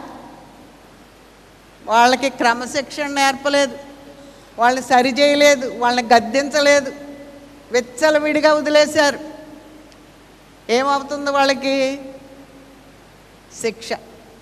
వాళ్ళకి 1.85 2.29
క్రమశిక్షణ 2.29 3.07
నేర్పలేదు. 3.07 3.77
వాళ్ళని 4.59 4.85
సరి 4.85 5.09
చేయలేదు. 5.09 5.77
వాళ్ళని 5.77 6.07
గద్దించలేదు. 6.15 6.91
విచ్చలవిడిగా 7.71 8.53
వదిలేశారు. 8.53 9.19
ఏమవుతుంది 10.69 11.31
వాళ్ళకి? 11.31 11.99
శిక్ష. 13.61 13.89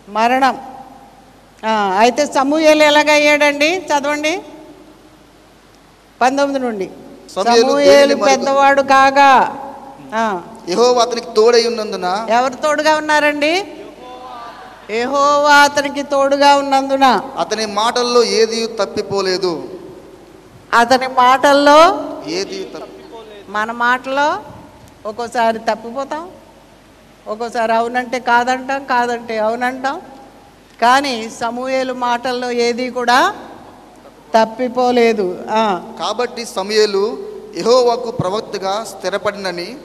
మరణం. 0.09 0.75
అయితే 1.97 2.25
సమూహలు 2.25 2.83
ఎలాగయ్యాడండి? 2.83 3.77
చదవండి. 3.77 4.41
పంతొమ్మిది 6.21 6.65
నుండి. 6.65 6.91
సమూహేలు 7.36 8.15
పెద్దవాడు 8.15 8.82
కాగా. 8.93 9.32
యహో 10.69 10.88
అతనికి 11.04 11.30
తోడై 11.38 11.63
ఉన్నందున 11.67 12.08
ఎవరు 12.30 12.56
తోడుగా 12.63 12.93
ఉన్నారండి? 12.96 13.54
ఏహోవా 14.89 15.56
అతనికి 15.67 16.04
తోడుగా 16.04 16.50
ఉన్నందున. 16.56 17.06
అతని 17.38 17.65
మాటల్లో 17.65 18.24
ఏది 18.39 18.60
తప్పిపోలేదు. 18.80 19.54
అతని 20.74 21.08
మాటల్లో 21.08 21.80
ఏది 22.28 22.60
మన 23.50 23.72
మాటలో 23.72 24.28
ఒక్కోసారి 25.06 25.60
తప్పిపోతాం. 25.60 26.24
ఒక్కోసారి 27.28 27.74
అవునంటే 27.74 28.19
కాదంటాం 28.19 28.84
కాదంటే 28.84 29.38
అవునంటాం. 29.38 30.02
కానీ 30.82 31.30
సమూహేలు 31.41 31.93
మాటల్లో 31.93 32.52
ఏది 32.67 32.89
కూడా 32.89 33.19
తప్పిపోలేదు. 34.36 35.38
కాబట్టి 36.00 36.46
సమయలు 36.46 37.17
యెహోవాకు 37.56 38.12
ప్రవక్తగా 38.12 38.84
స్థిరపడినని 38.84 39.76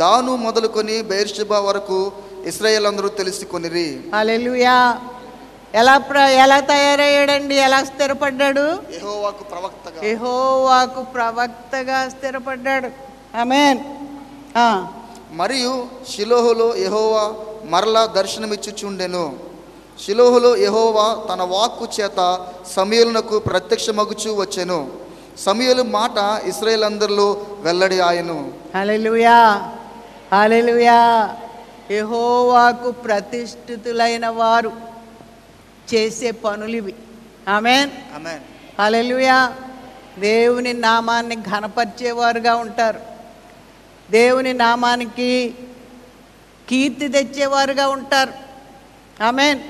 దాను 0.00 0.36
మొదలుకొని 0.36 1.02
బెయిర్షెబా 1.02 1.58
వరకు 1.58 2.12
ఇస్రాయేల్ 2.46 2.86
అందరూ 2.86 3.08
తెలుసుకొనిరి. 3.08 4.00
హల్లెలూయా. 4.14 5.00
ఎలా 5.74 5.98
ప్ర 5.98 6.16
ఎలా 6.16 6.60
తయారయ్యాడండి? 6.60 7.54
ఎలా 7.54 7.84
స్థిరపడ్డాడు? 7.84 8.60
యెహోవాకు 8.60 9.44
ప్రవక్తగా. 9.44 10.08
యెహోవాకు 10.08 11.02
ప్రవక్తగా 11.02 12.08
స్థిరపడ్డాడు. 12.08 12.90
ఆమేన్. 13.36 13.78
మరియు 15.30 15.86
షిలోహులో 16.16 16.76
యెహోవా 16.76 17.34
మరలా 17.64 18.06
దర్శనమిచ్చుచుండెను. 18.06 19.47
షిలోహులో 20.04 20.56
యెహోవా 20.56 21.34
తన 21.34 21.42
వాక్కు 21.42 21.88
చేత 22.00 22.46
సమయలునకు 22.70 23.38
ప్రత్యక్షమగుచూ 23.38 24.34
వచ్చెను. 24.34 24.92
సమయలు 25.38 25.82
మాట 25.82 26.46
ఇస్రాయేల్ 26.46 26.84
అందరిలో 26.84 27.46
వెల్లడి 27.60 28.00
ఆయను. 28.00 28.52
యెహోవాకు 31.90 32.90
ప్రతిష్ఠితులైన 32.90 34.28
వారు 34.28 34.72
చేసే 35.94 36.30
పనులు 36.30 36.76
ఇవి 36.76 36.94
ఆమెన్. 37.48 37.90
ఆమేన్. 38.14 38.40
హల్లెలూయా. 38.80 39.54
దేవుని 40.18 40.72
నామాన్ని 40.72 41.36
ఘనపరిచేవారుగా 41.36 42.54
ఉంటారు. 42.54 43.00
దేవుని 44.10 44.52
నామానికి 44.52 45.54
కీర్తి 46.68 47.08
తెచ్చేవారుగా 47.08 47.88
ఉంటారు. 47.88 48.32
ఆమెన్. 49.22 49.60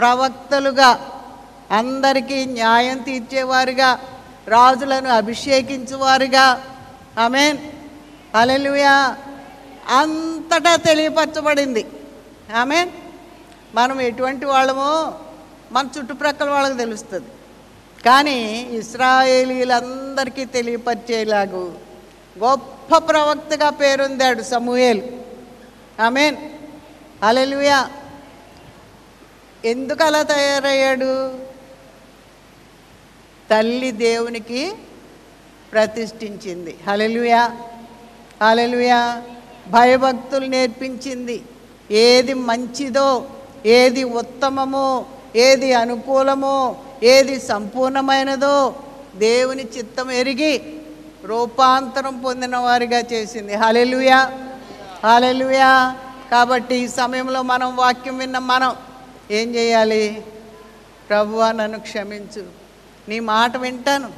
ప్రవక్తలుగా 0.00 1.22
అందరికీ 1.70 2.44
న్యాయం 2.44 2.98
తీర్చేవారుగా 2.98 4.00
రాజులను 4.48 5.08
అభిషేకించేవారుగా. 5.08 6.64
ఆమెన్. 7.18 7.58
అలెలుయా 8.34 9.16
అంతటా 9.88 10.76
తెలియపరచబడింది. 10.76 11.86
ఆమెన్. 12.56 12.90
మనం 13.74 14.00
ఎటువంటి 14.00 14.46
వాళ్ళమో 14.46 15.18
మన 15.72 15.88
చుట్టుప్రక్కల 15.98 16.50
వాళ్ళకి 16.50 16.78
తెలుస్తుంది. 16.78 17.26
కానీ 18.04 18.68
ఇస్రాయేలీలందరికీ 18.70 20.44
తెలియపరిచేలాగు 20.44 21.78
గొప్ప 22.38 22.96
ప్రవక్తగా 22.96 23.70
పేరొందాడు 23.70 24.42
సమూయేలు. 24.42 25.02
ఆమెన్. 26.02 26.36
అలెలుయా 27.22 27.90
ఎందుకు 29.64 30.04
అలా 30.04 30.22
తయారయ్యాడు? 30.22 31.38
తల్లి 33.50 33.90
దేవునికి 33.90 34.72
ప్రతిష్ఠించింది. 35.72 36.78
హలలుయా 36.88 37.56
హలలుయా 38.42 39.22
భయభక్తులు 39.68 40.46
నేర్పించింది. 40.46 41.42
ఏది 41.90 42.34
మంచిదో 42.34 43.28
ఏది 43.66 44.04
ఉత్తమమో 44.04 45.06
ఏది 45.36 45.72
అనుకూలమో 45.72 46.76
ఏది 47.02 47.40
సంపూర్ణమైనదో 47.40 48.74
దేవుని 49.16 49.64
చిత్తం 49.64 50.10
ఎరిగి 50.10 50.74
రూపాంతరం 51.24 52.18
పొందిన 52.18 52.56
వారిగా 52.56 53.02
చేసింది. 53.12 53.54
హలెలుయా 53.54 54.32
హలెలుయా 55.04 55.96
కాబట్టి 56.30 56.74
ఈ 56.76 56.88
సమయంలో 56.88 57.42
మనం 57.42 57.76
వాక్యం 57.76 58.18
విన్న 58.18 58.38
మనం 58.38 58.76
ఏం 59.30 59.54
చేయాలి? 59.54 60.24
ప్రభువా 61.08 61.52
నన్ను 61.52 61.80
క్షమించు. 61.80 62.46
నీ 63.08 63.20
మాట 63.20 63.56
వింటాను. 63.56 64.12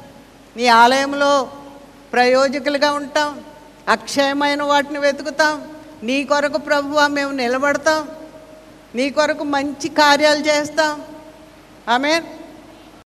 నీ 0.57 0.67
ఆలయంలో 0.67 1.51
ప్రయోజకులుగా 2.13 2.91
ఉంటాం. 2.91 3.45
అక్షయమైన 3.87 4.63
వాటిని 4.63 4.99
వెతుకుతాం. 4.99 5.71
నీ 6.03 6.23
కొరకు 6.23 6.57
ప్రభువా 6.57 7.07
మేము 7.07 7.31
నిలబడతాం. 7.31 8.09
నీ 8.95 9.09
కొరకు 9.09 9.43
మంచి 9.43 9.89
కార్యాలు 9.89 10.39
చేస్తాం. 10.39 11.05
ఆమె 11.89 12.21